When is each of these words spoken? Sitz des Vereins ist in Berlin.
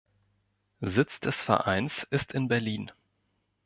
Sitz 0.81 1.19
des 1.19 1.43
Vereins 1.43 2.07
ist 2.09 2.33
in 2.33 2.47
Berlin. 2.47 2.91